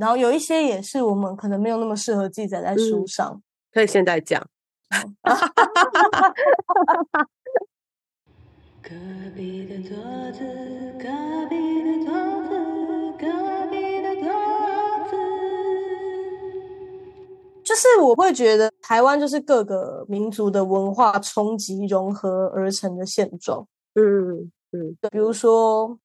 [0.00, 4.42] 然后有一些也是我们可能没有那么适合记载在书上， 可以现在讲。
[8.82, 8.88] 隔
[9.36, 9.94] 壁的桌
[10.32, 10.40] 子，
[10.98, 11.04] 隔
[11.50, 12.14] 壁的桌
[12.48, 13.26] 子，隔
[13.70, 14.24] 壁的桌
[15.10, 15.16] 子。
[17.62, 23.66] 就是我会觉得台湾就是各个民族的文化冲击融合而成的现状。
[23.94, 25.98] 嗯嗯，比如说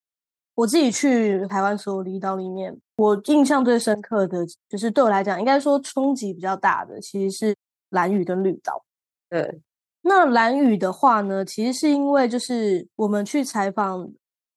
[0.56, 7.56] 我自己去台湾所有离岛里面，我印象最深刻的就是对我来讲，应该说冲击比较大的，其实是
[7.90, 8.84] 蓝屿跟绿岛。
[9.30, 9.62] 对。
[10.02, 14.08] 那蓝屿的话呢，其实是因为就是我们去采访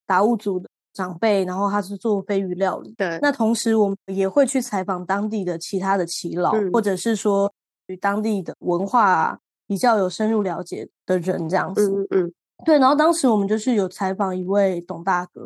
[0.05, 2.93] 达悟族的长辈，然后他是做飞鱼料理。
[2.97, 3.17] 对。
[3.21, 7.51] 那同时我们也会去采访当地的其他的耆老，或者是说
[7.87, 11.89] 与当地的文化比较有深入了解的人这样子。
[11.89, 12.33] 嗯嗯。
[12.65, 15.41] 对，然后当时我们就是有采访一位董大哥，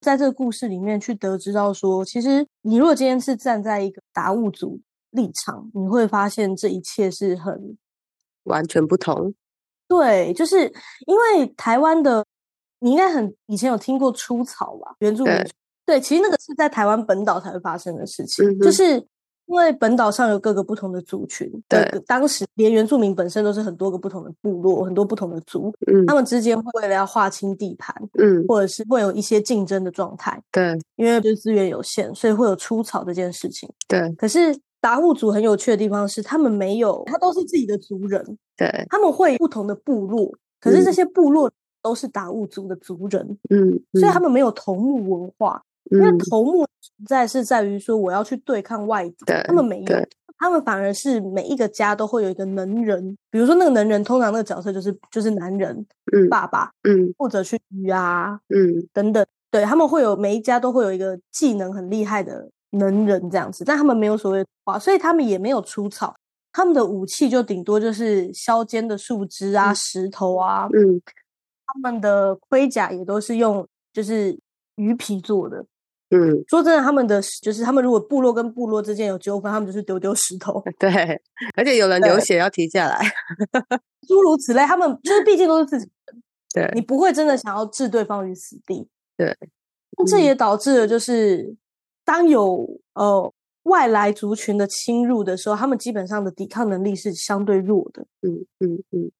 [0.00, 7.76] 在这个故事里面去得知到说，其实你如果今天是站在一个达悟族立场，你会发现这一切是很
[8.44, 9.34] 完全不同。
[9.88, 10.72] 对，就是
[11.06, 12.24] 因为台湾的，
[12.80, 14.94] 你应该很以前有听过出草吧？
[14.98, 15.34] 原住民
[15.84, 19.06] 对，其实那个是在台湾本岛才会发生的事情，就是
[19.46, 34.56] 因为本岛上有各个不同的族群，对，当时连原住民本身都是很多个不同的部落，很多不同的族，嗯，他们之间会为了要划清地盘，嗯，或者是会有一些竞争的状态，对，因为就是资源有限，所以会有出草这件事情，对，可是。
[34.78, 38.38] 达悟族很有趣的地方是，他们没有，他都是自己的族人。
[38.56, 41.50] 对，他们会不同的部落，可是这些部落
[41.82, 43.26] 都是达悟族的族人。
[43.50, 49.16] 嗯，所以他们没有头目文化，因为头目存在是在于说我要去对抗外敌。
[49.46, 49.86] 他们没有，
[50.38, 59.24] 他们反而是每一个家都会有一个能人，比如说那个能人，通常那个角色就是就是男人，嗯，爸爸，嗯，负责去鱼啊，嗯，等等。
[59.50, 62.50] 对他们会有每一家都会有一个技能很厉害的。
[62.70, 66.14] 能人这样子，但他们没有所谓话，所以他们也没有出草，
[66.52, 70.68] 他们的武器就顶多就是削尖的树枝啊、石头啊。
[70.74, 71.00] 嗯，
[71.64, 74.36] 他们的盔甲也都是用就是
[74.74, 75.64] 鱼皮做的。
[76.10, 80.62] 嗯，说真的，他们的就是他们如果部落跟部落之间有纠纷，他们就是丢丢石头。
[80.78, 80.90] 对，
[81.56, 83.00] 而且有人流血要停下来，
[84.06, 84.64] 诸如此类。
[84.64, 86.22] 他们就是毕竟都是自己人，
[86.54, 88.88] 对你不会真的想要置对方于死地。
[89.16, 89.36] 对，
[90.06, 91.56] 这也导致了就是。
[92.08, 93.34] 当有呃
[93.64, 98.06] 外来族群的侵入的时候，他们基本上的抵抗能力是相对弱的。
[98.22, 99.10] 嗯嗯嗯，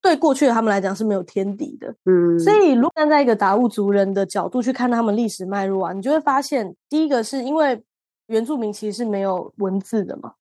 [0.00, 1.94] 对过去的他们来讲是没有天敌的。
[2.04, 7.82] 嗯，所以如果站在一个达悟族人的角度去看他们历史脉络啊，你就会发现，第一个是因为
[8.26, 10.34] 原住民其实是没有文字的嘛，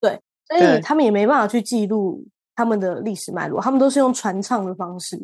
[0.00, 2.24] 对，所以他们也没办法去记录
[2.54, 5.16] 他们的历史脉络，他们都是用传唱的方式。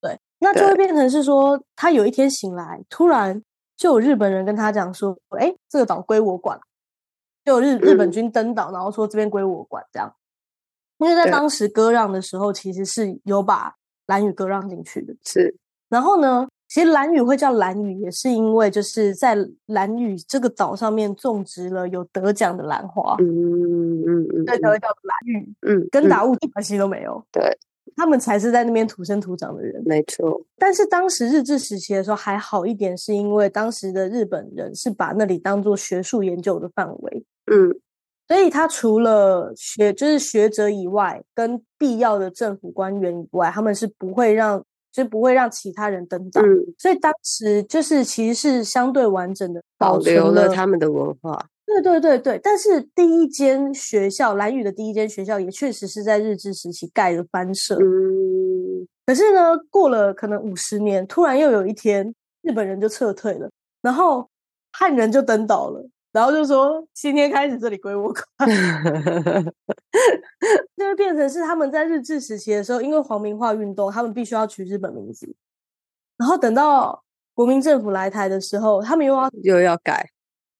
[0.00, 3.42] 对，那就会变成是说，他有一天醒来，突然。
[3.78, 6.58] 就有日本人跟他讲说：“哎，这个岛归我管。”
[7.46, 10.12] 就有日日本军登岛，然后说这边归我管，这样。
[10.98, 13.74] 因为在当时割让的时候，其实是有把
[14.06, 15.14] 蓝屿割让进去的。
[15.24, 15.54] 是。
[15.88, 19.36] 然后呢，其实蓝屿会叫蓝屿，也是因为就是在
[19.66, 23.16] 蓝屿这个岛上面种植了有得奖的兰花。
[23.20, 24.44] 嗯嗯嗯嗯。
[24.44, 25.54] 对，才会叫蓝屿。
[25.62, 25.88] 嗯。
[25.90, 27.24] 跟达悟一关系都没有。
[27.32, 27.42] 对。
[27.96, 30.40] 他们才是在那边土生土长的人，没错。
[30.56, 37.74] 但是当时日治时期的时候还好一点，是因为当时的日本人是把那里当做学术研究的范围，嗯，
[38.28, 44.62] 所以他除了学就是学者以外，跟必要的政府官员以外，他们是不会让，
[44.92, 46.42] 就不会让其他人登岛。
[46.76, 51.46] 所以当时就是其实是相对完整的保留了他们的文化。
[51.64, 57.76] 对对对对，但是第一间学校蓝屿的第一间学校也确实是在日治时期盖的藩社。
[57.76, 63.50] 嗯，可是呢，过了可能五十年，突然又有一天，日本人就撤退了，
[63.82, 64.28] 然后
[64.72, 68.24] 汉人就登岛了，然后就说今天开始这里归我管，
[70.76, 75.34] 就会变成是他们在日治时期的时候，因为皇民化运动，他们必须要取日本名字，
[76.16, 77.04] 然后等到
[77.34, 80.08] 国民政府来台的时候，他们又要 又要改。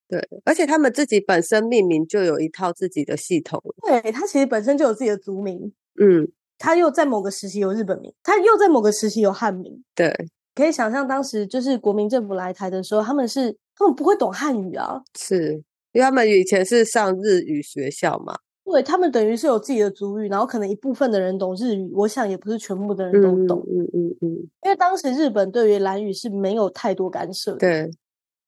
[0.09, 3.63] 对，而且他们自己本身命名就有一套自己的系统。
[3.87, 5.71] 对，他其实本身就有自己的族名。
[6.01, 6.27] 嗯，
[6.57, 9.85] 他又在某个时期有日本名，他又在某个时期有汉名。
[9.95, 10.11] 对，
[10.55, 15.53] 可以想象当时就是国民政府来台的时候，他们是他们不会懂汉语啊，是
[15.93, 18.35] 因为他们以前是上日语学校嘛。
[18.65, 23.65] 对他们等于是有自己的族语，然后可能一部分的人懂日语，我想也不是全部的人都懂。
[23.71, 24.29] 嗯嗯嗯。
[24.63, 27.59] 因为当时日本对于蓝语是没有太多干涉的。
[27.59, 27.91] 对。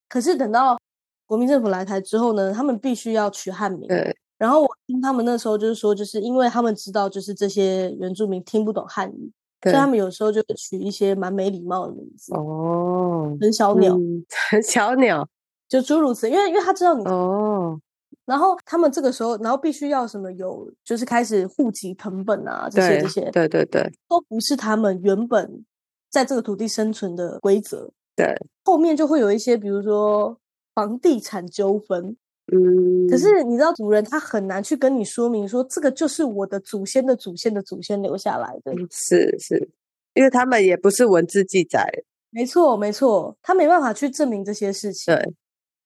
[0.08, 0.78] 可是等到。
[1.26, 3.86] 国民政府来台之后呢，他们必须要取汉名。
[3.86, 4.16] 对。
[4.36, 9.30] 然后我听他们那时候就是说，就是因为他们知道，就是这些原住民听不懂汉语，
[9.62, 12.34] 所以他们有时候就取一些蛮没礼貌的名字。
[12.34, 13.36] 哦。
[13.40, 13.96] 陈小鸟。
[14.50, 15.28] 很小鸟。
[15.68, 17.80] 就诸如此，因为因为他知道你，哦，
[18.24, 25.64] 然后他们这个时候，然后必须要什么有，就是开始户籍成本啊，这些这些对对对都不是他们原本
[26.10, 28.34] 在这个土地生存的规则，对，
[28.64, 30.36] 后面就会有一些，比如说
[30.74, 32.16] 房地产纠纷，
[32.52, 38.72] 嗯，可是你知道，主人他很难去跟你说明说，这个就是我的祖先的祖先的祖先留下来的。
[38.90, 39.68] 是是，
[40.14, 41.88] 因为他们也不是文字记载，
[42.30, 45.14] 没错，没错，他没办法去证明这些事情。
[45.14, 45.34] 对，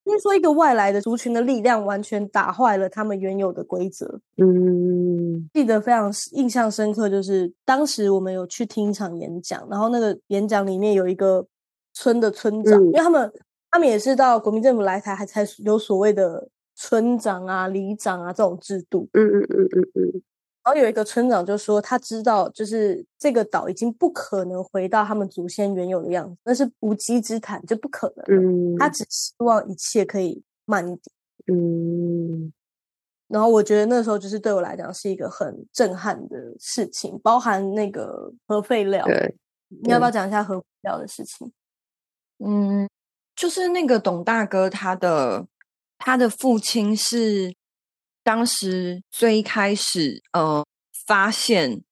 [0.05, 4.21] 因为说一个外来的族群的力量完全打坏了他们原有的规则。
[4.37, 11.47] 嗯记得非常印象深刻，就是当时我们有去听一场演讲，然后那个演讲里面有一个
[11.93, 13.33] 村的村长，嗯因为他们
[13.71, 19.09] 他们也是到国民政府来台，还才有所谓的村长啊、里长啊这种制度。
[19.13, 20.23] 嗯嗯嗯嗯嗯，
[20.63, 28.25] 然后有一个村长就说，他知道就是这个岛已经不可能回到他们祖先原有的样子，那是无稽之谈，就不可能。
[28.29, 31.03] 嗯，他只希望一切可以慢一点。
[31.53, 32.53] 嗯
[33.27, 39.05] 然后我觉得那时候就是对我来讲是一个很震撼的事情，包含那个核废料。
[39.07, 39.35] 对，
[39.69, 41.51] 你要不要讲一下核废料的事情？
[42.39, 42.89] 嗯，
[43.35, 45.45] 就是那个董大哥，他的
[46.07, 47.55] 他的父亲是
[48.23, 50.63] 当时最一开始呃
[51.07, 51.83] 发现，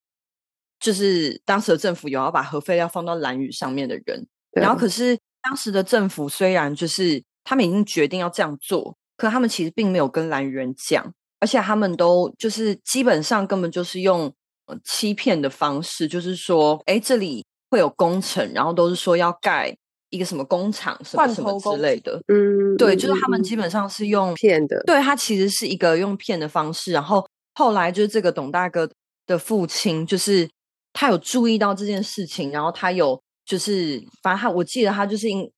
[0.79, 4.79] 就是当时的政府有要把核废料放到蓝屿上面的人，然后。
[4.79, 11.11] 可是当时的政府虽然就是他们已经决定要这样做，可他们其实并没有跟蓝屿人讲，
[11.41, 14.31] 而且他们都就是基本上根本就是用
[14.67, 19.75] 呃欺骗的方式，就是说，哎，这里会有工程，然后都是说要盖
[20.13, 22.21] 一个什么工厂什么罐什么头之类的。
[22.29, 28.89] 嗯，对，嗯就是他们嗯基本上是用骗的，对他其实是一个用骗的方式，然后后来就是这个董大哥
[29.27, 30.49] 的父亲，就是
[30.93, 35.51] 他有注意到这件事情，然后他有就是反正他我记得他就是因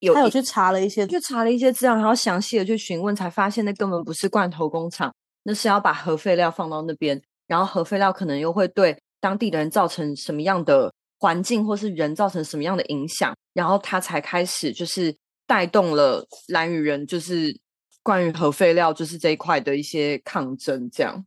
[0.00, 5.12] 有他有去查了一些，去查了一些资料，然后详细的去询问，才发现那根本不是罐头工厂，
[5.42, 15.16] 那是要把核废料放到那边，然后核废料可能又会对当地的人造成什么样的环境或是人造成什么样的影响，然后他才开始就是
[15.46, 17.58] 带动了蓝雨人，就是
[18.02, 21.26] 关于核废料就是这一块的一些抗争，这样。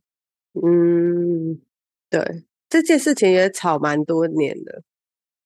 [0.54, 1.60] 嗯，
[2.10, 4.82] 对，这件事情也吵蛮多年的，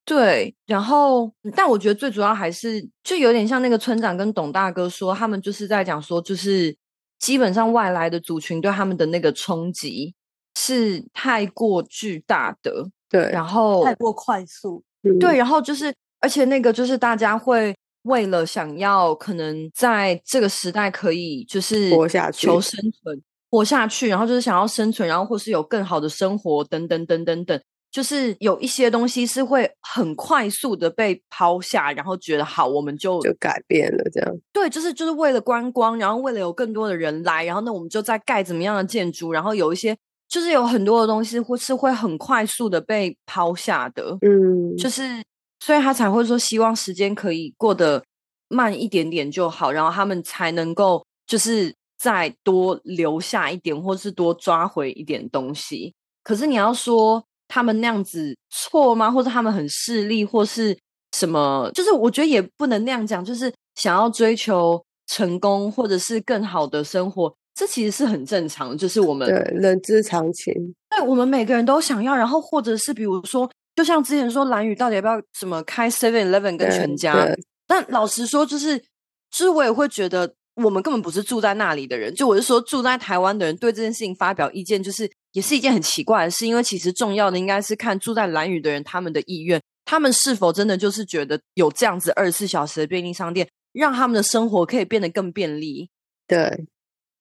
[0.04, 6.76] 对，然后，但我觉得最主要还是就有点像那个村长跟董大哥说，他们就是在讲说，就是
[7.18, 10.14] 基本上外来的族群对他们的那个冲击
[10.56, 14.82] 是太过巨大的，对，然后太过快速。
[15.02, 15.18] 嗯。
[15.18, 27.60] 对，然后就是，而且那个就是大家会为了想要可能在这个时代可以就是活下去求生存、活下去，然后就是想要生存，然后或是有更好的生活等等等等等，
[27.90, 39.96] 就是有一些东西是会很快速的被抛下，然后觉得好，我们就就改变了这样，对，就是就是为了观光，然后为了有更多的人来，然后那我们就在盖怎么样的建筑，然后有一些
[40.28, 45.22] 就是有很多的东西会是会很快速的被抛下的，嗯，就是
[45.60, 48.02] 所以他才会说希望时间可以过得
[48.48, 55.94] 慢一点点就好，然后他们才能够就是再多留下一点，或是多抓回一点东西。
[56.22, 59.10] 可是你要说他们那样子错吗？
[59.10, 60.76] 或者他们很势利，或是
[61.12, 61.70] 什么？
[61.72, 70.52] 就是我觉得也不能那样讲，就是想要追求成功或者是更好的生活，这其实是很正常，就是我们对，人之常情，
[70.90, 77.34] 对我们每个人都想要，然后或者是比如说，就像之前说蓝宇到底要不要什么开 Seven Eleven 跟全家？
[77.66, 82.14] 但老实说，就是就是我也会觉得，我们根本不是住在那里的人。
[82.14, 86.46] 就我是说，住在台湾的人对这件事情发表意见，就是也是一件很奇怪的事。
[86.46, 95.88] 因为其实重要的应该是看住在蓝宇的人他们的意愿，他们是否真的就是觉得有这样子二十四小时的便利商店，让他们的生活可以变得更便利，
[96.28, 96.66] 对，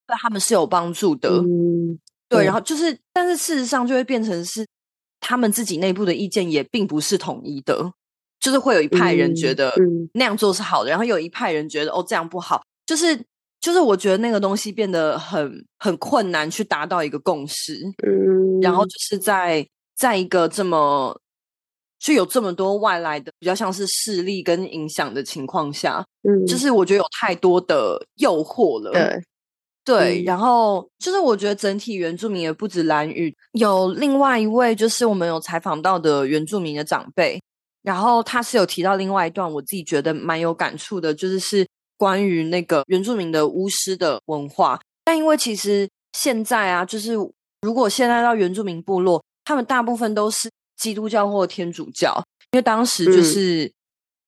[0.08, 1.30] 对他们是有帮助的。
[1.30, 4.66] 嗯，对，然后就是，但是事实上就会变成是
[5.20, 7.92] 他们自己内部的意见也并不是统一的，
[8.40, 10.10] 就是会有一派人觉嗯得嗯。
[10.14, 13.20] 那样做是好的，然后有一派人觉得哦这样不好，就是
[13.60, 18.86] 就是我觉得那个东西变得很很困难去达到一个共识，嗯，然后。
[18.86, 21.20] 就是在在一个这么
[21.98, 29.24] 就有这么多外来的比较像是势力跟影响的情况下，嗯，就是我觉得有太多的诱惑了，对，
[29.86, 37.40] 对，嗯然后就是我觉得整体原住民也不止蓝屿，有另外一位就是我们有采访到的原住民的长辈，
[37.84, 44.82] 然后他是有提到另外一段，我自己觉得蛮有感触的，就是是关于那个原住民的巫师的文化。
[45.04, 47.14] 但因为其实现在啊，就是
[47.62, 52.12] 如果现在到原住民部落，他们大部分都是基督教或天主教，
[52.52, 53.72] 因为当时就嗯是、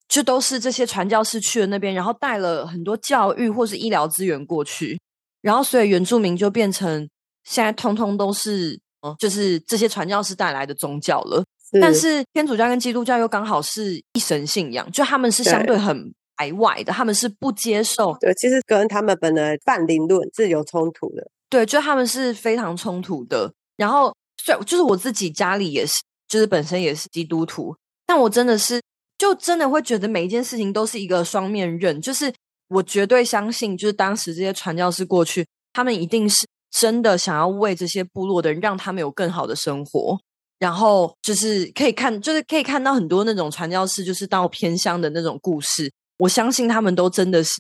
[0.08, 5.00] 就都是这些传教士去了那边，然后带了很多教育或是医疗资源过去，
[5.48, 7.08] 然后所以原住民就变成
[7.46, 11.42] 现在通通都是，呃就是这些传教士带来的宗教了。
[11.80, 21.26] 但是天主教跟基督教又刚好是一神信仰，就他们是相对对很排外的，他们是不接受，对，其实跟他们本来泛灵论是有冲突的。
[21.50, 23.50] 对，就他们是非常冲突的。
[23.78, 24.14] 然后，
[24.44, 25.94] 虽然就是我自己家里也是，
[26.28, 27.74] 就是本身也是基督徒，
[28.06, 28.82] 但我真的是
[29.18, 32.34] 就真的会觉得每一件事情都是一个双面刃，就是
[32.70, 40.20] 我绝对相信，就是当时这些传教士过去，他们一定是真的想要为这些部落的人，让他们有更好的生活。
[40.60, 45.92] 然后就是可以看，就是可以看到很多那种传教士，就是到偏乡的那种故事。
[46.18, 47.54] 我相信他们都真的是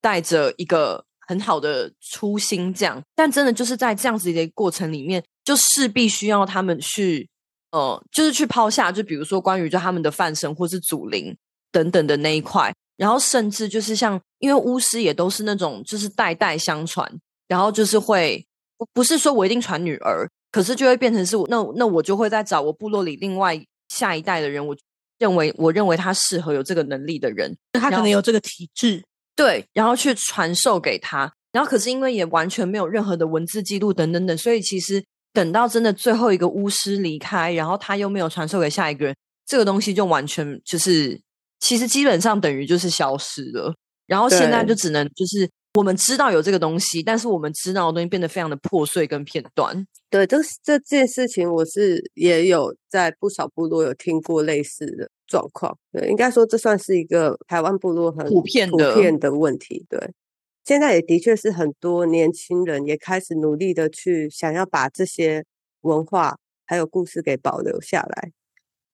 [0.00, 3.02] 带着一个很好的初心，这样。
[3.14, 7.28] 但真的就是在这样子的一个过程里面，就势必需要他们去，
[7.70, 11.36] 呃，就是去抛下，就比如说关于就他们的范神或是祖灵
[11.70, 12.74] 等等的那一块。
[12.98, 17.10] 然后甚至就是像，因为巫师也都是那种就是代代相传，
[17.46, 24.76] 然后就是会不不是说我一定传女儿，可是就会变成是我那那我就会在找我部落里另外下一代的人，我
[25.18, 29.02] 认为我认为他适合有这个能力的人，他可能有这个体质，
[29.34, 31.32] 对，然后去传授给他。
[31.50, 35.02] 然后可是因为也完全没有任何的文字记录等等等，所以其实
[35.32, 41.18] 等到真的最后一个巫师离开，然后他又没有传授给下一个人，这个东西就完全就是
[41.60, 43.74] 其实基本上等于就是消失了。
[44.06, 49.86] 然后现在就只能就是我们知道有这个东西，但是我们知道的东西变得非常的破碎跟片段。
[50.08, 55.76] 对，这这件事情我是也有在不少部落有听过类似的状况。
[55.92, 59.84] 对，应该说这算是一个台湾部落很普遍普的遍的问题。
[59.90, 60.00] 对，
[60.64, 65.44] 现在也的确是很多年轻人也开始努力的去想要把这些
[65.82, 68.32] 文化还有故事给保留下来。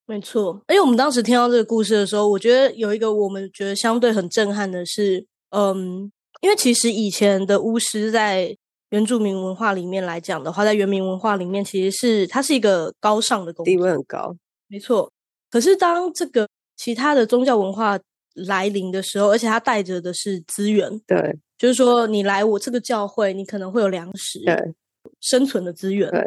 [0.06, 6.10] 没错，因为我们当时听到这个故事的时候，我觉得有一个我们觉得相对很震撼的是，嗯，
[6.42, 8.54] 因为其实以前的巫师在
[8.90, 14.36] 原住民文化里面来讲的话，在原民文化里面，其实是它是一个高尚的工地，位很高，
[14.68, 15.10] 没错。
[15.50, 16.46] 可是当这个
[16.76, 17.98] 其他的宗教文化
[18.34, 21.38] 来临的时候，而且它带着的是资源，对。
[21.56, 24.74] 就是说你来我这个教会，你可能会有粮食、对。
[25.20, 26.20] 生存的资源，对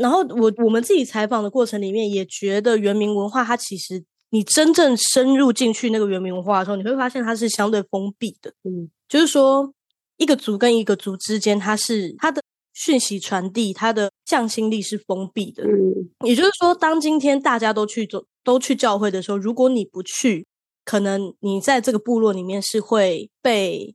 [0.00, 8.52] 然后我我们自己采访的过程里面，也觉得原民文化它其实你真正深入进去那个原民文化的时候，你会发现它是相对封闭的。
[8.64, 9.72] 嗯，就是说
[10.16, 15.64] 一个族跟一个族之间，它是它的讯息传递，它的向心力是封闭的。
[15.64, 20.46] 嗯也就是说，当今天大家都去走都去教会的时候，如果你不去，
[20.84, 23.94] 可能你在这个部落里面是会被，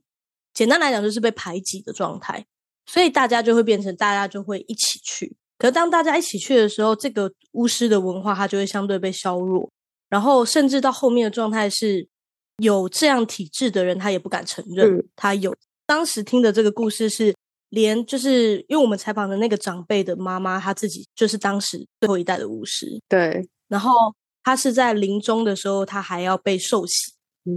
[0.54, 2.46] 简单来讲就是被排挤的状态。
[2.86, 5.36] 所以大家就会变成大家就会一起去。
[5.64, 9.70] 可当大家一起去的时候，这个巫师的文化它就会相对被削弱，
[10.10, 12.06] 然后甚至到后面的状态是
[12.58, 15.08] 有这样体质的人，他也不敢承认嗯。
[15.16, 15.56] 他有。
[15.86, 17.34] 当时听的这个故事是，
[17.70, 23.90] 连就是因为我们采访的那个长辈的妈妈，她自己就是当时最后一代的巫师，对，然后
[24.42, 27.14] 她是在临终的时候，她还要被受洗，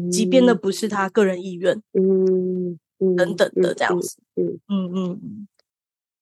[0.10, 1.76] 即便那不是她个人意愿。
[1.92, 4.18] 嗯嗯等等的嗯这样子。
[4.38, 4.48] 嗯。
[4.70, 5.48] 嗯嗯嗯，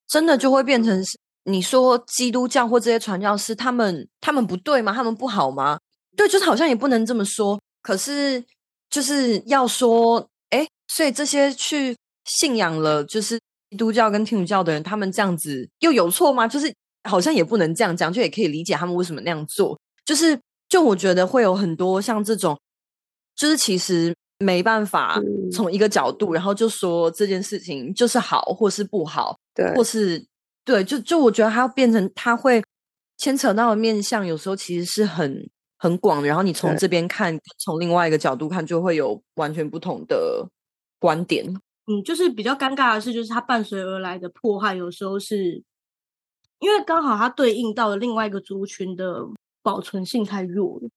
[0.08, 1.16] 真的就会变成是
[1.46, 4.92] 你说基督教或这些传教士，他们他们不对吗？
[4.92, 5.78] 他们不好吗？
[6.16, 7.58] 对，就是好像也不能这么说。
[7.82, 8.44] 可是
[8.90, 13.38] 就是要说，哎，所以这些去信仰了就是
[13.70, 16.48] 基督教跟天主教的人，他们这样子又有错吗？
[16.48, 16.72] 就是
[17.08, 19.78] 好像也不能这样讲，就也可以理解他们为什么那样做。
[20.04, 20.38] 就是
[20.68, 22.58] 就我觉得会有很多像这种，
[23.36, 29.38] 就是其实没办法嗯从一个角度，然后就说这件事情就是好或是不好。
[29.54, 30.24] 对，或是
[30.66, 32.60] 对，就就我觉得它变成它会
[33.16, 36.26] 牵扯到的面向，有时候其实是很很广的。
[36.26, 40.48] 然后你从这边看，从另外一个角度看，就会有完全不同的
[40.98, 41.46] 观点。
[41.86, 45.62] 嗯，就是比较尴尬的是，就是它伴随而来的迫害，有时候是
[46.58, 49.20] 因为刚好它对应到了另外一个族群的
[49.62, 50.88] 保存性太弱了，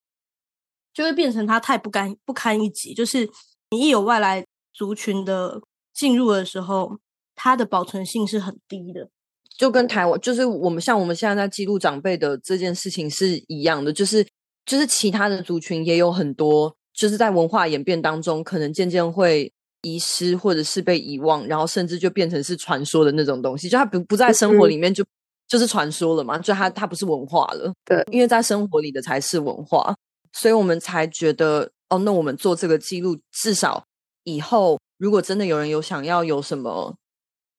[0.92, 2.96] 就会变成它太不堪不堪一击。
[2.96, 3.30] 就是
[3.70, 5.62] 你一有外来族群的
[5.94, 6.98] 进入的时候，
[7.36, 9.12] 它的保存性是很低的。
[9.60, 14.26] 就跟台湾，就是我们像我们现在在记录长辈的这件事情是一样的，就是
[14.66, 19.52] 就是其他的族群也有很多，就是在文化演变当中，可能渐渐会
[19.82, 25.04] 遗失或者是被遗忘，然后甚至就变成是传说的那种东西，就它不不在生活里面就、
[25.46, 29.94] 就是传说了嘛，就它它不是文化了，对，因为在生活里的才是文化，
[30.32, 33.84] 所以我们才觉得哦，那我们做这个记录，至少
[34.24, 36.96] 以后如果真的有人有想要有什么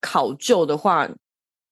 [0.01, 1.07] 考究的话，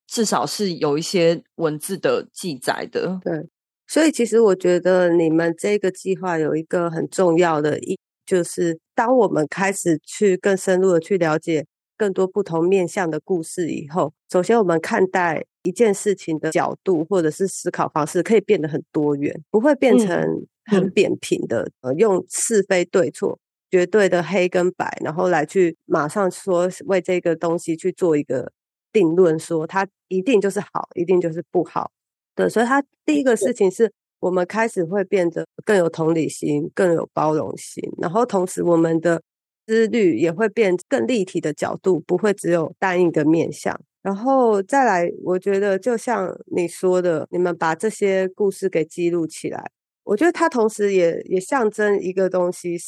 [0.08, 3.20] 至少是有一些文字的记载的。
[3.22, 3.46] 对
[3.86, 7.96] 所以其实我觉得你们这个计划有一个很重要的一
[8.26, 11.64] 就是当我们开始去更深入的去了解
[11.96, 23.38] 更多不同面向的故事以后，首先我们看待一件事情的角度或者是思考方式可以变得很多元，不会变嗯成很嗯扁平的，呃，用是非对错。
[23.70, 28.50] 绝对的黑跟白，然后来去马上说为这个东西去做一个
[28.92, 31.90] 定论，说它一定就是好，一定就是不好。
[32.34, 39.20] 对，所以它第一个事情是我们开始会变得更有同理心，更有包容心，然后同时我们的
[39.66, 43.78] 思虑也会变更立体的角度，不会只有单一的面向。
[44.02, 49.70] 然后再来，我觉得就像你说的，你们把这些故事给记录起来，
[50.04, 52.78] 我觉得它同时也也象征一个东西。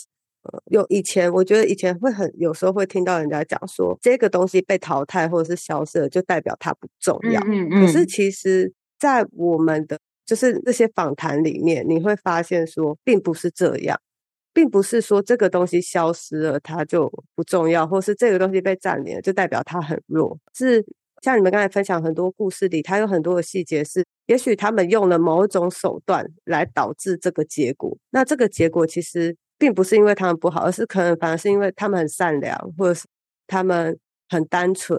[0.42, 7.40] 呃，有以前我觉得以前会很有时候会听到人家讲说，这个东西被淘汰或者是消失了，就代表它不重要。
[7.46, 14.00] 嗯可是其实，在我们的就是那些访谈里面，你会发现说，并不是这样，
[14.54, 20.38] 并不是说这个东西消失了它就不重要，或是这个东西被占领了就代表它很弱。
[20.54, 20.82] 是
[21.20, 27.94] 像你们刚才分享很多故事里，它有很多的细节是，也许他们用了某一种手段来导致这个结果。
[28.10, 33.04] 那这个结果其实并不是因为他们不好，而是可能反而是因为他们很善良，或者是
[33.46, 33.98] 他们
[34.30, 34.98] 很单纯，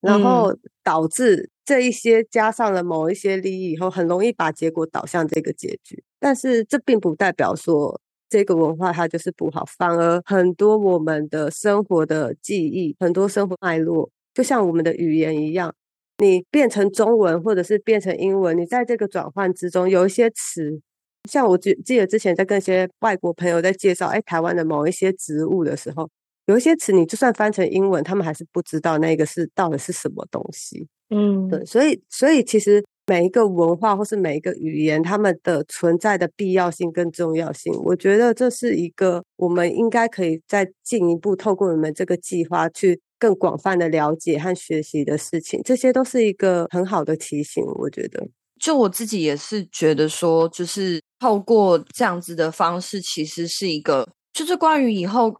[0.00, 0.52] 然后
[0.82, 6.02] 导致这一些加上了某一些利益以后，很容易把结果导向这个结局。
[6.18, 15.72] 但是这并不代表说这个文化它就是不好，反而很多我们的生活的记忆，很多生活脉络，就像我们的语言一样，
[16.18, 20.80] 你变成中文或者是变成英文，你在这个转换之中有一些词。
[21.30, 26.10] 像我记记得之前在跟一些外国朋友在介绍，哎，台湾的某一些植物的时候，
[26.46, 30.88] 有一些词你就算翻成英文，他们还是不知道那个是到底是什么东西。
[31.10, 48.28] 嗯，对，所以所以其实每一个文化或是每一个语言，它们的存在的必要性跟重要性，我觉得这是一个我们应该可以再进一步透过你们这个计划去更广泛的了解和学习的事情，这些都是一个很好的提醒，我觉得。
[48.60, 55.32] 就我自己也是觉得说，就是透过这样子的方式，其实是一个，就是关于以后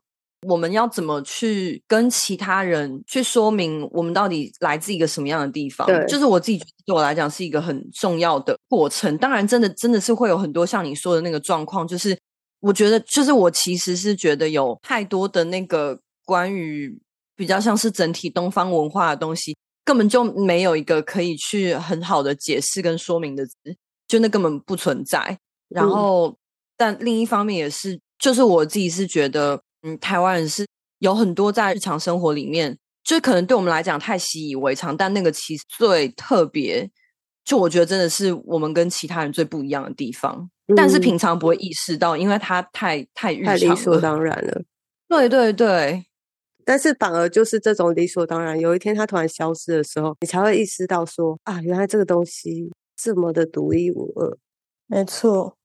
[0.47, 5.87] 我们要怎么去跟其他人去说明我们到底来自一个什么样的地方。
[5.87, 9.19] 对就是我自己觉得对我来讲是一个很重要的过程。
[9.19, 12.17] 当然，真的真的是会有很多像你说的那个状况，就是
[12.61, 16.97] 我觉得，就是我其实是觉得有太多的那个关于
[17.35, 19.57] 比较像是整体东方文化的东西。
[19.83, 23.45] 根本就没有一个可以去很好的解释跟说明的，
[24.07, 25.37] 就那根本不存在。
[25.71, 26.37] 然嗯后，
[26.77, 30.67] 但另一方面也是，就是我自己是觉得，嗯，台湾人是
[30.99, 36.91] 有很多在日常生活里面，就是可能对我们来讲太习以为常，但那个其实最特别，
[37.45, 40.51] 就我觉得真的是我们跟其他人最不一样的地方。
[40.77, 43.75] 但是嗯平常不会意识到，因为它太太日太理。
[43.75, 44.63] 所当然了。
[45.09, 46.05] 对对对，
[46.65, 54.39] 但是反而就是这种理所当然，有一天它突然消失的时候，你才会意识到说啊，原来这个东西这么的独一无二。
[54.87, 55.57] 没错。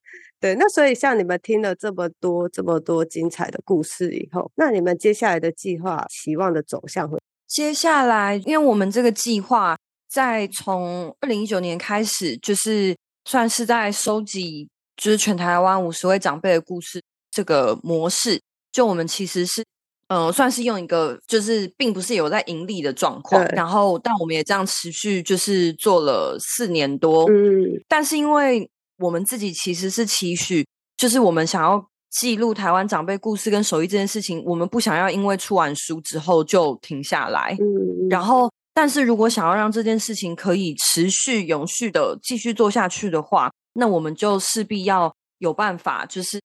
[0.46, 7.18] 对，那所以像你们听了这么多、这么多精彩的故事以后，那你们接下来的计划、期望的走向会？
[7.48, 9.76] 接下来，因为我们这个计划
[10.08, 12.96] 在从二零一九年开始，就是
[13.28, 18.40] 算是在收集，就是全台湾五十位长辈的故事这个模式。
[18.72, 19.66] 就我们其实是，
[20.10, 30.66] 呃，算是用一个，就是并不是有在盈利的状况，然后但我们也这样持续就是做了四年多，嗯，但是因为我们自己其实是期许，
[30.98, 37.56] 就是我们想要记录台湾长辈故事跟手艺这件事情，我们不想要因为出完书之后就停下来。
[37.60, 46.42] 嗯，然后，但是如果想要让这件事情可以持续永续的继续做下去的话，那我们就势必要有办法，就是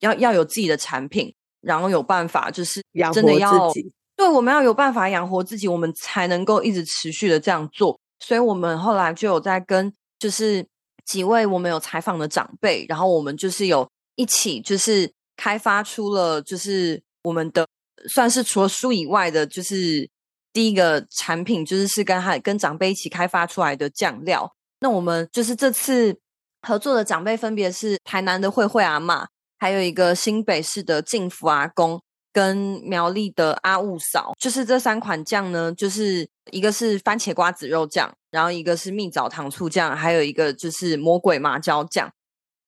[0.00, 3.92] 要要有自己的产品，然后有办法就是养真的要活自己。
[4.16, 7.98] 对，我们要有办法养活自己，我们才能够一直持续的这样做。
[8.20, 10.64] 所以我们后来就有在跟就是
[11.04, 17.66] 几位我们有采访的长辈，然后我们就是有一起就是开发出了就是我们的
[18.08, 20.08] 算是除了书以外的，就是
[20.52, 24.54] 第一个产品就是是跟他跟长辈一起开发出来的酱料。
[24.80, 26.16] 那我们就是这次
[26.62, 29.26] 合作的长辈分别是台南的慧慧阿嬷，
[29.58, 32.00] 还有一个新北市的静福阿公。
[32.34, 42.10] 跟苗栗的阿雾嫂，就是这三款酱呢，就是一个是番茄瓜子肉酱，然后一个是蜜枣糖醋酱，还有一个就是魔鬼麻椒酱。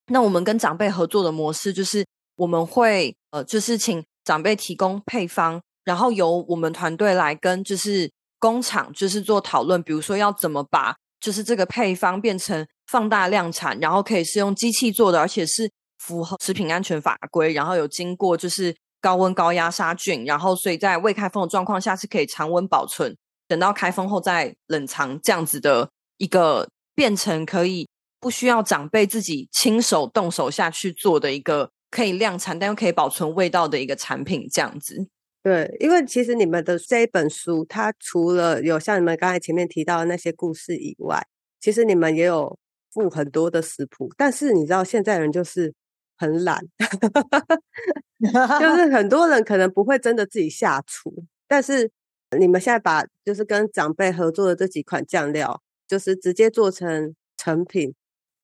[0.07, 27.89] 那我们跟长辈合作的模式就是，我们会呃，就是请长辈提供配方，然后由我们团队来跟就是工厂就是做讨论，比如说要怎么把就是这个配方变成放大量产，然后可以是用机器做的，而且是符合食品安全法规，然后有经过就是高温高压杀菌，然后所以在未开封的状况下是可以常温保存，等到开封后再冷藏，这样子的一个变成可以
[28.21, 35.09] 不需要长辈自己亲手动手下去做的一个可以量产但又可以保存味道的一个产品，这样子。
[35.43, 41.25] 对，因为其实你们的这一本书，它除了有像你们刚才前面提到的那些故事以外，
[41.61, 42.59] 其实你们也有
[42.93, 44.11] 附很多的食谱。
[44.17, 45.73] 但是你知道，现在人就是
[46.17, 46.61] 很懒，
[48.61, 51.25] 就是很多人可能不会真的自己下厨。
[51.47, 51.91] 但是
[52.39, 57.95] 你们现在把就是跟长辈合作的这几款酱料，就是直接做成成品，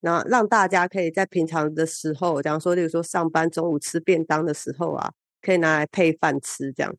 [0.00, 5.12] 然后让大家可以在平常的时候，假如说，例如说上班中午吃便当的时候啊。
[5.44, 6.94] 可以拿来配饭吃，这样。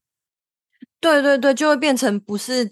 [0.99, 2.69] 对对对，就会变成不是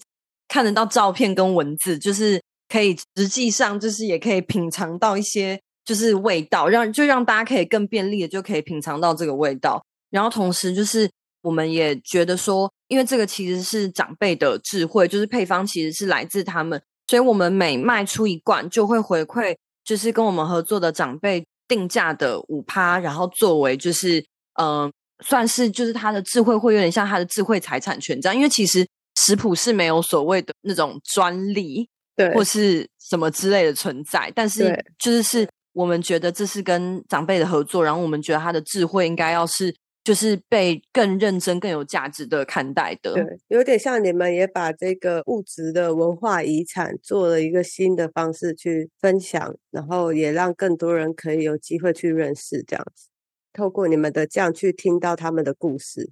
[0.50, 5.62] 看得到照片跟文字，就是可以实际上就是也可以品尝到一些
[5.92, 9.84] 就是味道，让就让大家可以更便利的就可以品尝到这个味道。
[10.10, 11.10] 然后同时就是
[11.42, 24.24] 我们也觉得说，因为这个其实是长辈的智慧，就是配方其实是来自他们，所以我们每卖出一罐就会回馈，就是跟我们合作的长辈定价的五趴，然后作为就是
[24.62, 24.90] 嗯。
[25.24, 28.84] 算是就是他的智慧会有点像他的智慧财产权这样，因为其实
[29.20, 34.32] 食谱是没有所谓的那种专利，对，或是什么之类的存在。
[34.34, 43.14] 但是就是是我们觉得这是跟长辈的合作，然后我们觉得他的智慧应该要是就是被更认真、更有价值的看待的。
[43.14, 53.08] 对，有点像你们也把这个物质的文化遗产做了一个新的方式去分享，然后也让更多人可以有机会去认识这样子。
[53.54, 56.10] 透过你们的酱去听到他们的故事，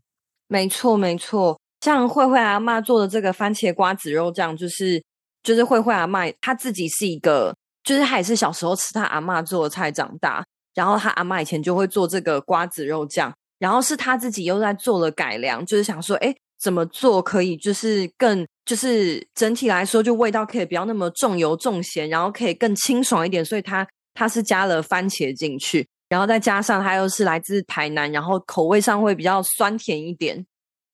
[0.48, 1.60] 没错没错。
[1.82, 5.02] 像慧慧阿妈做的这个番茄瓜子肉酱，就是
[5.41, 25.88] 就是慧慧阿妈她自己是一个，就是他也是小时候吃他阿妈做的菜长大，然后他阿妈以前就会做这个瓜子肉酱，然后是他自己又在做了改良，就是想说，哎，怎么做可以就是更就是整体来说就味道可以不要那么重油重咸，然后可以更清爽一点，所以他他是加了番茄进去。
[26.10, 30.44] 然后再加上他又是来自台南，然后口味上会比较酸甜一点，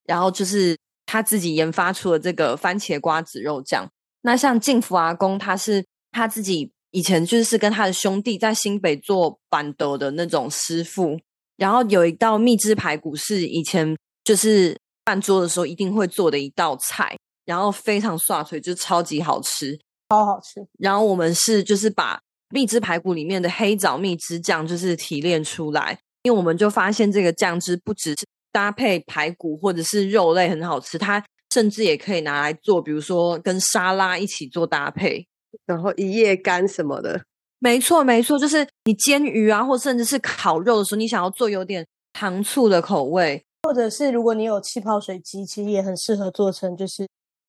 [0.04, 3.88] 然后就是他自己研发出了这个番茄瓜子肉酱。
[4.20, 11.20] 那像静福阿公，他是他自己以前就是跟他的兄弟在新北做板豆的那种师傅，
[11.58, 19.78] 然后有一道蜜汁排骨是以前就是办桌的时候一定会做的一道菜，然后非常刷嘴，就超级好吃，
[20.08, 20.66] 超好吃。
[20.78, 22.18] 然后我们是就是把。
[22.50, 35.26] 蜜汁排骨里面的黑枣蜜汁酱就是提炼出来，因为我们就发现这个酱汁不只是搭配排骨或者是肉类很好吃，它甚至也可以拿来做，比如说跟沙拉一起做搭配，
[35.64, 37.24] 然后一夜干什么的。
[37.58, 47.08] 没错，没错，就是你煎鱼啊，或甚至是烤肉的时候，你想要做有点糖醋的口味，或者是如果你有气泡水机，其实也很适合做成就是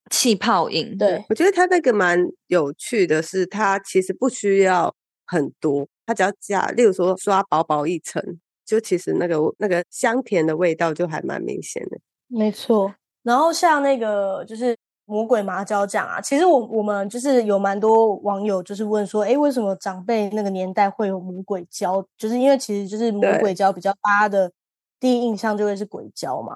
[0.09, 0.97] 气泡饮。
[0.97, 4.93] 对，我觉得它那个蛮有趣的是，它其实不需要。
[5.29, 8.23] 很多，它只要加，例如说刷薄薄一层，
[8.65, 11.97] 就其实那个那个香甜的味道就还蛮明显的。
[12.29, 14.73] 没错，然后像那个就是
[15.07, 22.05] 魔鬼麻椒酱啊，其实我我们就是有蛮多网友就是问说，哎，为什么长辈那个年代会有魔鬼椒？
[22.17, 24.51] 就是因为其实就是魔鬼椒比较大家的
[24.99, 26.53] 第一印象就会是鬼椒嘛。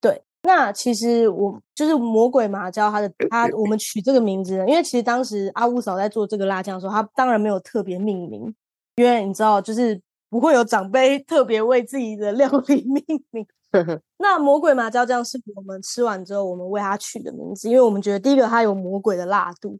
[0.00, 8.52] 对，那其实我就是魔鬼麻椒，它的它我们取这个名字，因为其实当时阿乌嫂在做这个辣酱的时候，她当然没有特别命名，
[8.96, 13.46] 因为你知道，就是不会有长辈特别为自己的料理 命名。
[14.18, 19.78] 那魔鬼麻椒酱是我们吃完之后，我们为它取的名字，因为我们觉得第一个它有魔鬼的辣度，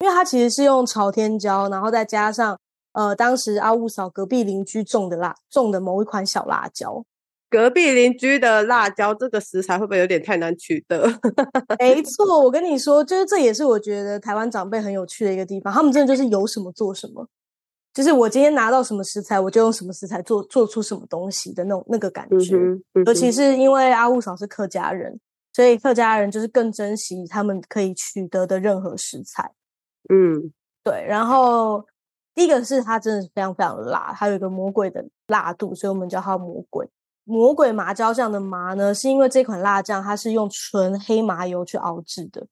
[0.00, 2.58] 因为它其实是用朝天椒，然后再加上
[2.92, 7.04] 呃当时阿雾嫂隔壁邻居种的辣种的某一款小辣椒。
[7.48, 11.02] 隔壁邻居的辣椒，这个食材会不会有点太难取得？
[11.80, 15.72] 没错，我跟你说，就是这也是我觉得台湾长辈很有趣的一个地方。
[15.74, 17.26] 他们真的就是有什么做什么，
[17.92, 22.56] 就是我今天拿到什么食材，我就用什么食材做做出什么东西的那种那个感觉。
[23.06, 25.18] 尤其是因为阿雾嫂是客家人，
[25.52, 29.52] 所以客家人就是更珍惜他们可以取得的任何食材。
[30.08, 30.52] 嗯，
[30.84, 31.04] 对。
[31.06, 31.84] 然后
[32.34, 36.88] 第一个是它真的是非常非常辣，它有一个魔鬼的辣度，所以我们叫它魔鬼。
[37.24, 42.46] 魔鬼麻椒酱的麻呢，是因为这款辣酱它是用纯黑麻油去熬制的，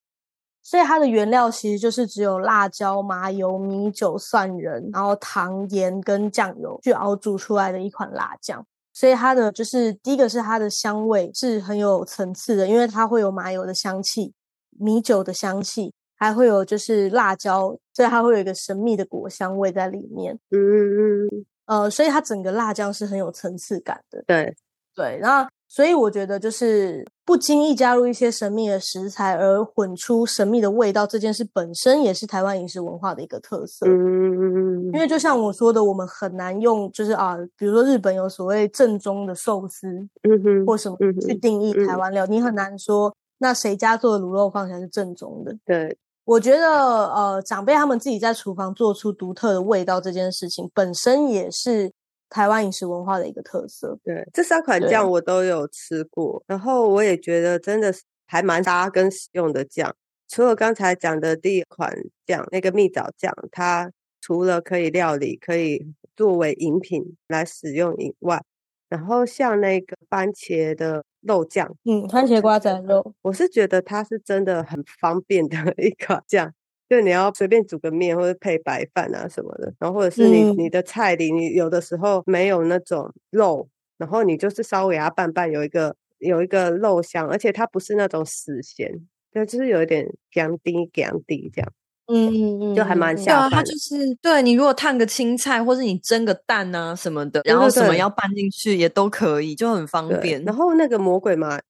[0.69, 8.63] 所以它的原料其实就是只有辣椒、麻油、米酒、蒜仁，然后糖、盐跟酱油去熬煮出来的一款辣酱。
[8.93, 14.35] 所以它的就是第一个是它的香味是很有层次的，因为它会有麻油的香气、
[14.79, 20.39] 米酒的香气，还会有就是辣椒，所以它会有一个神秘的果香味在里面。
[20.51, 24.23] 嗯嗯嗯，呃，所以它整个辣酱是很有层次感的。
[24.27, 24.55] 对。
[24.95, 33.87] 对，然后所以我觉得就是不经意加入一些神秘的食材，而混出神秘的味道，这件事本身也是台湾饮食文化的一个特色。
[33.87, 39.87] 嗯，因为就像我说的，我们很难用就是啊，比如说日本有所谓正宗的寿司
[40.23, 45.55] 嗯哼，或什么去定义台湾料，你很难说那谁家做的卤肉饭才是正宗的。
[45.67, 46.67] 对，我觉得
[47.13, 51.93] 呃，长辈他们自己在厨房做出独特的味道这件事情，本身也是
[52.29, 53.99] 台湾饮食文化的一个特色。
[54.05, 59.95] 对，这三款对酱我都有吃过，然后我也觉得真的是还蛮搭跟实用的酱。
[60.29, 68.43] 除了刚才讲的第一款酱，那个蜜枣酱，它除了可以料理，可以作为饮品来使用以外，
[68.91, 76.53] 然后像那个番茄的肉酱，嗯，番茄瓜仔肉，我是觉得它是真的很方便的 一款酱，
[76.89, 88.91] 就你要随便煮个面或者配白饭啊什么的，然后或者是你、嗯你的菜里，你有的时候没有那种肉，然后你就是稍微给它拌拌，有一个有一个肉香，而且它不是那种死咸，
[89.33, 91.73] 对，就是有一点干滴干滴这样，
[92.07, 100.43] 嗯嗯嗯，就还蛮嗯嗯对啊，它就是对你如果烫个青菜，或是你蒸个蛋啊什么的，然后什么要拌进去也都可以，就很方便。
[100.45, 101.61] 然后那个魔鬼麻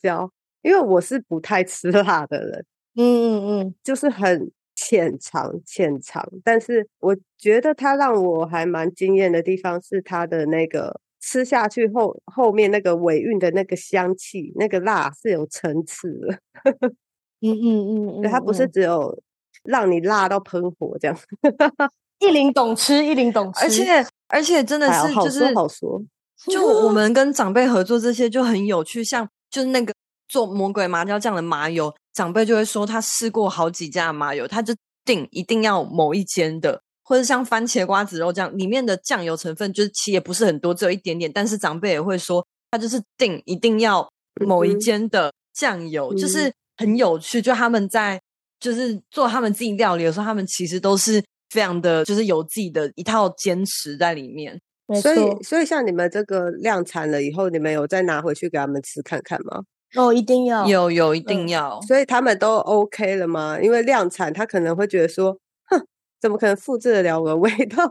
[0.00, 0.30] 椒，
[0.62, 2.64] 因为我是不太吃辣的人。
[2.96, 16.38] 嗯嗯嗯，就是很浅尝浅尝，但是我觉得它让我还蛮惊艳的地方是它的那个吃下去后后面那个尾韵的那个香气，那个辣是有层次的，
[17.40, 19.18] 嗯嗯嗯对，嗯，它不是嗯只有
[19.64, 21.16] 让你辣到喷火这样，
[22.20, 26.02] 一零懂吃，一零懂吃，而且而且真的哎好说是就是好说，
[26.50, 29.94] 就我们跟长辈合作这些就很有趣，像就是那个
[30.34, 44.10] 做魔鬼麻椒酱的麻油，长辈就会说他试过好几家麻油，他就定一定要某一间的，或者像番茄瓜子肉酱里面的酱油成分就是其实也不是很多，只有一点点，但是长辈也会说他就是定一定要
[44.44, 48.20] 某一间的酱油，就嗯是很有趣，就他们在
[48.58, 54.60] 就是做他们自己料理的时候，他们其实都是非常的就是有自己的一套坚持在里面。
[55.00, 59.62] 所以，所以像你们这个量产了以后，你们有再拿回去给他们吃看看吗？
[59.96, 63.58] 哦，一定要有有一定嗯要，所以他们都 OK 了吗？
[63.60, 65.38] 因为量产，他可能会觉得说，
[65.70, 65.86] 哼，
[66.20, 67.90] 怎么可能复制得了我的味道？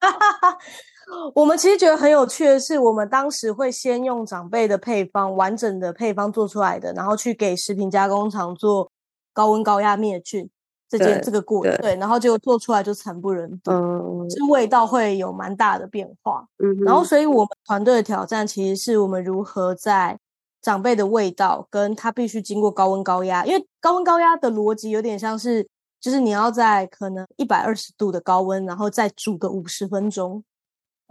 [1.34, 8.90] 我们其实觉得很有趣的是，我们当时会先用长辈的配方，完整的配方做出来的，然后去给食品加工厂做
[9.34, 10.48] 高温高压灭菌
[10.88, 16.46] 这件这个过程对，然后结果做出来就惨不忍睹，嗯这味道会有蛮大的变化。
[16.62, 20.18] 嗯，然后，所以我们团队的挑战其实是我们如何在
[20.62, 25.68] 长辈的味道跟它必须经过高温高压，因为高温高压的逻辑有点像是，
[26.00, 30.42] 就是你要在可能一百二十度的高温，然后再煮个五十分钟，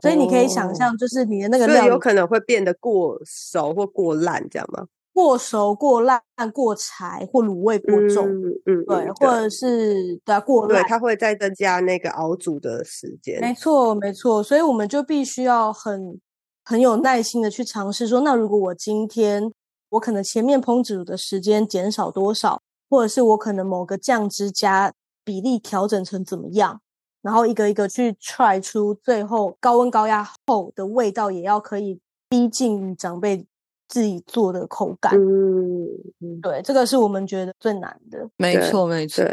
[0.02, 4.88] 所以你可以想哦象，就是你的那个所以有可能会变得过熟或过烂，这样吗？
[5.14, 6.22] 过熟、过烂、
[6.54, 13.42] 过柴或卤味过重，嗯嗯，对，嗯或者是对啊过对，烂，它会再增加那个熬煮的时间。
[13.42, 16.18] 没错，没错，所以我们就必须要很
[16.64, 19.52] 很有耐心的去尝试说，那如果我今天
[19.90, 24.94] 我可能前面烹煮的时间减少多少，或者是我可能某个酱汁加
[25.24, 26.82] 比例调整成怎么样，
[27.22, 33.46] 然后一个一个去 try 出最后高温高压后的味道，也要可以逼近于长辈
[33.88, 35.14] 自己做的口感。
[35.16, 35.84] 嗯
[36.20, 38.30] 嗯，对，这个是我们觉得最难的。
[38.38, 39.24] 没错没错。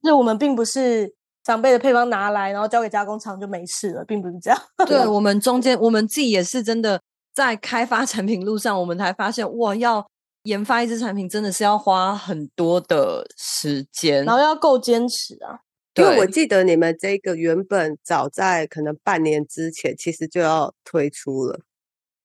[0.00, 1.12] 就是我们并不是
[1.48, 4.62] 长辈的配方拿来，然后交给加工厂就没事了，并不是这样。
[4.86, 7.00] 对我们中间，我们自己也是真的
[7.34, 10.06] 在开发产品路上，我们才发现哇，要
[10.42, 14.26] 研发一支产品真的是要花很多的时间。
[14.26, 15.60] 然后要够坚持啊。
[15.94, 21.60] 因为我对记得你们这个原本早在可能半年之前，其实就要推出了。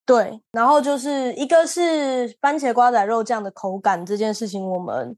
[0.04, 5.16] 对，然后就是一个是番茄瓜仔肉酱的口感这件事情，我们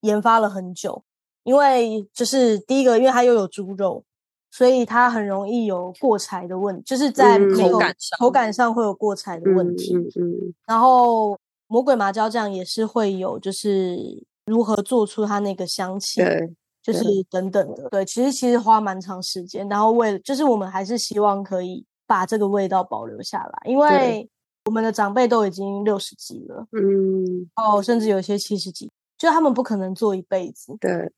[0.00, 1.04] 研发了很久，
[1.44, 4.02] 因为就是第一个，因为它又有猪肉，
[4.50, 9.94] 所以它很容易有过柴的问题，就是在口感上口感上会有过柴的问题。
[9.94, 13.96] 嗯嗯然后魔鬼麻椒酱也是会有，就是
[14.46, 17.88] 如何做出它那个香气，对，就是等等的。
[17.90, 24.28] 对，其实其实花蛮长时间，然后为了就是我们还是希望可以把这个味道保留下来，因为
[24.64, 30.76] 我们的长辈都已经六十几了，嗯哦，甚至有些七十几，就他们不可能做一辈子。
[30.80, 31.10] 对，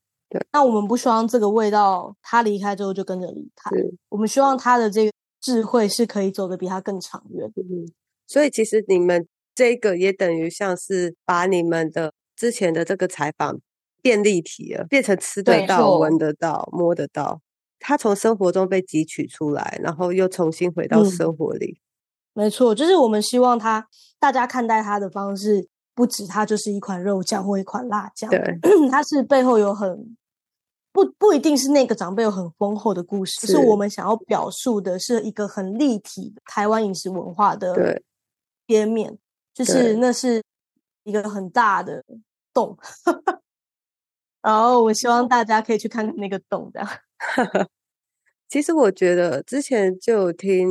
[0.51, 3.69] 那我们不希望这个味道他离开之后就跟着离开，
[4.09, 7.51] 我们希望他的这个智慧是可以走得比他更长远。
[7.55, 7.91] 嗯。
[8.27, 13.59] 所以其实你们这个也等于像是把你们的之前的这个采访
[14.01, 17.41] 变立体了，变成吃得到、闻得到、摸得到。
[17.79, 21.79] 他从生活中被汲取出来，然后又重新回到嗯生活里。
[22.33, 23.85] 没错，就是我们希望它
[24.19, 28.41] 大家看待它的方式，不止它就是一款肉酱或一款辣酱，对，
[28.89, 30.15] 它是背后有很
[30.93, 33.57] 不不一定是那个长辈有很丰厚的故事，是是。
[33.57, 38.03] 我们想要表述的是一个很立体的台湾饮食文化的对。
[38.67, 39.17] 切面，
[39.53, 40.41] 就是那是
[41.03, 42.03] 一个很大的
[42.53, 42.77] 洞，
[44.41, 46.89] 然后我希望大家可以去看看那个洞，这样。
[48.47, 50.67] 其实我觉得之前就有听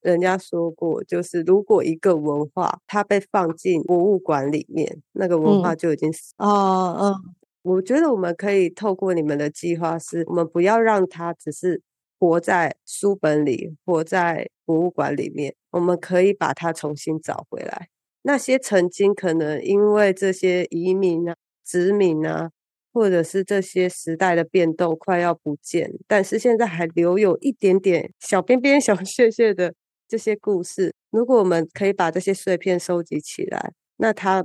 [0.00, 6.32] 人家说过，就是如果一个文化它被放进博物馆里面，那个文化就已经死。
[6.38, 11.82] 哦，嗯，我觉得我们可以透过你们的计划是，我们不要让它只是
[12.18, 17.88] 活在书本里，活在博物馆里面，我们可以把它重新找回来。
[18.22, 22.50] 那些曾经可能因为这些移民啊、殖民啊，
[22.92, 29.74] 或者是这些时代的变动快要不见，但是现在还留有一点点小边边、小屑屑的
[30.08, 30.94] 这些故事。
[31.10, 34.44] 如果我们可以把这些碎片收集起来，那它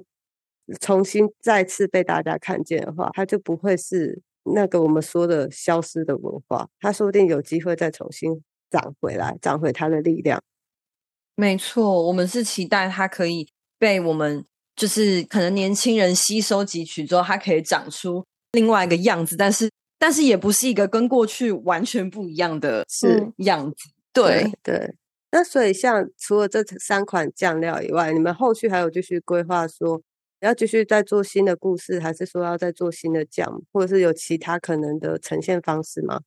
[0.79, 4.21] 重新再次被大家看见的话，它就不会是
[4.55, 10.41] 那个我们说的消失的文化，它说不定有机会再重新长回来，长回它的力量。
[11.35, 13.47] 没错，我们是期待它可以
[13.79, 14.45] 被我们，
[14.75, 23.89] 就是可能年轻人吸收汲取之后，它可以长出另外一个样子，但是但是也不是一个跟过去完全不一样的是样子。
[24.13, 24.95] 对，对。
[25.31, 29.99] 那所以像除了这三款酱料以外，你们后续还有继续规划说
[30.43, 36.19] 要继续再做新的故事，还是说要再做新的酱，或者是有其他可能的呈现方式吗？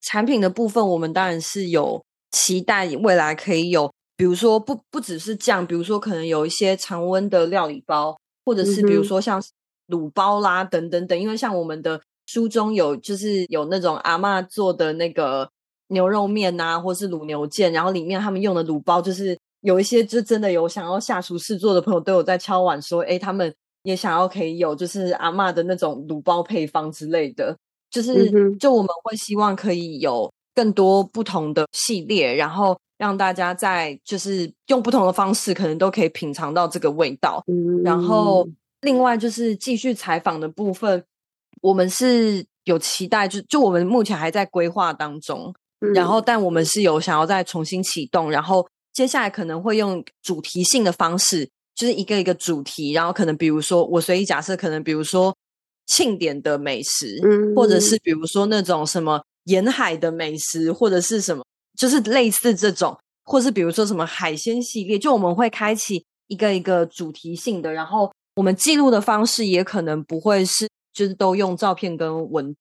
[0.00, 9.42] 产品的部分，我们当然是有期待未来可以有，比如说不不只是酱，比如说可能有一些常温的料理包，或者是比如说像
[9.88, 11.20] 卤包啦等等等。
[11.20, 15.50] 因为像我们的书中有就是有那种阿嬷做的那个
[15.88, 27.56] 牛肉面呐、或是卤牛腱，然后里面他们用的卤包就是有一些就真的有想要下厨试做的朋友都有在敲碗说，诶，他们也想要可以有就是阿嬷的那种卤包配方之类的。
[27.90, 37.42] 就是就我们会希望可以有更多不同的系列，然后让大家在就是用不同的方式，可能都可以品尝到这个味道。
[37.48, 38.48] 嗯，然后
[38.82, 41.02] 另外就是继续采访的部分，
[41.62, 48.64] 我们是有期待，就就我们目前还在规划当中，然嗯后但我们是有想要再重新启动，然后
[49.00, 55.34] 接下来可能会用主题性的方式，就是一个一个主题，然后可能比如说我随意假设，可能比如说
[55.86, 57.18] 庆典的美食，
[57.56, 61.42] 或者是比如说那种什么沿海的美食，或者是什么，
[61.78, 72.54] 就是类似这种，或是比如说什么海鲜系列，就我们会开启一个一个主题性的，然后我们记录的方式也可能不会是就是都用照片跟文，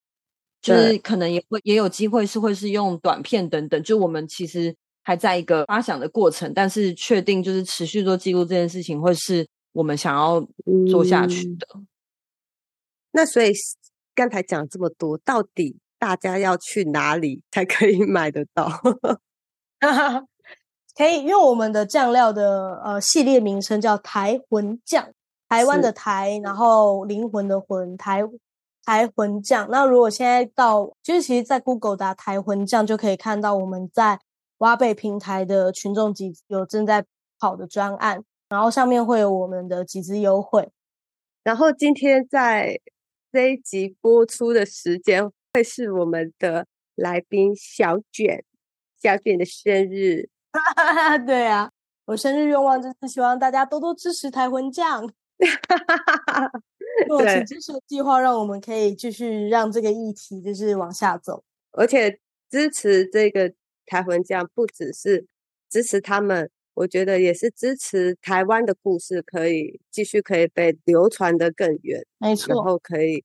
[0.61, 4.73] 就是可能也会也有机会是会是用短片等等，就我们其实
[5.09, 10.39] 还在一个发想的过程，但是确定就是持续做记录这件事情会是我们想要
[10.87, 11.67] 做下去嗯的。
[13.13, 13.51] 那所以
[14.13, 18.69] 刚才讲这么多，到底大家要去哪里才可以买得到？
[20.95, 25.09] 可以，因为我们的酱料的呃系列名称叫台魂酱，
[25.47, 28.21] 台湾的台，然后灵魂的魂，台
[28.85, 29.67] 台魂酱。
[29.71, 34.19] 那如果现在到，就是其实，在 Google 打台魂酱就可以看到我们在
[34.59, 37.05] 挖贝平台的群众集资有正在
[37.39, 40.69] 跑的专案，然后上面会有我们的集资优惠。
[41.43, 42.79] 然后今天在
[43.31, 48.43] 这一集播出的时间，会是我们的来宾小卷，
[49.01, 50.29] 小卷的生日。
[51.25, 51.71] 对啊，
[52.05, 55.09] 我生日愿望就是希望大家多多支持台魂酱。
[57.07, 61.41] 多对请支持的计划，让我们可以继续让这个议题就是往下走。
[61.71, 62.19] 而且
[62.49, 63.53] 支持这个
[63.89, 65.25] 台魂酱，不只是
[65.67, 73.23] 支持他们，我觉得也是支持台湾的故事可以继续可以被流传的更远，然没错，然后可以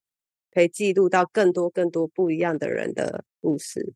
[0.53, 3.93] 可以记录到更多更多不一样的人的故事。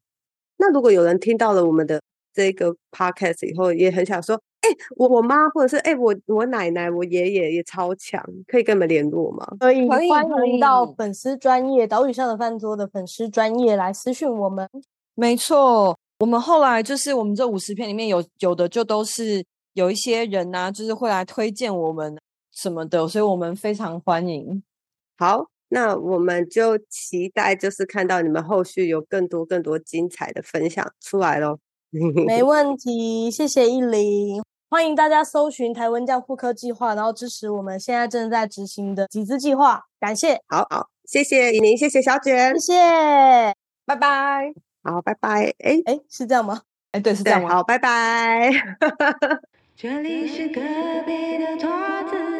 [0.58, 2.02] 那如果有人听到了我们的
[2.34, 9.46] 这个 podcast 以后，也很想说，哎、我我妈或者是哎、我我奶奶、我爷爷也超强，可以跟我们联络吗？
[9.60, 14.68] 可以欢迎到粉丝专业岛屿上的饭桌的粉丝专业来私讯我们。
[15.14, 19.44] 没错，我们后来就是我们这五十篇里面有有的就都是
[19.74, 22.18] 有一些人呐、就是会来推荐我们
[22.52, 24.62] 什么的，所以我们非常欢迎。
[25.16, 31.58] 好，那我们就期待就是看到你们后续有更多更多精彩的分享出来喽。
[32.26, 34.42] 没问题，谢谢依林。
[34.68, 43.54] 欢迎大家搜寻台湾教妇科计划，然后支持我们现在正在执行的集资计划，感谢，好好，谢谢以宁，谢谢小卷谢，谢。
[43.86, 44.67] 拜拜。
[44.92, 45.54] 好，拜拜。
[45.58, 46.62] 哎，哎，是这样吗？
[46.92, 47.50] 哎，对，是这，样吗？
[47.50, 48.50] 好，拜拜。
[49.76, 50.60] 这里是隔
[51.06, 51.68] 壁的桌
[52.10, 52.37] 子。